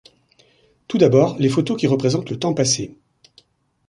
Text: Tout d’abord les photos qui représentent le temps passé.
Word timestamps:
Tout 0.87 0.97
d’abord 0.97 1.35
les 1.37 1.47
photos 1.49 1.77
qui 1.79 1.85
représentent 1.85 2.31
le 2.31 2.39
temps 2.39 2.55
passé. 2.55 2.97